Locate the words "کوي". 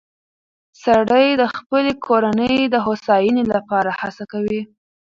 4.31-4.61